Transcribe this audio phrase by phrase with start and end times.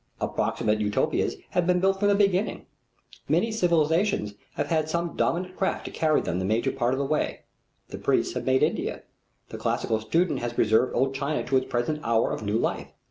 [0.19, 2.65] Approximate Utopias have been built from the beginning.
[3.29, 7.05] Many civilizations have had some dominant craft to carry them the major part of the
[7.05, 7.41] way.
[7.89, 9.03] The priests have made India.
[9.49, 12.91] The classical student has preserved Old China to its present hour of new life.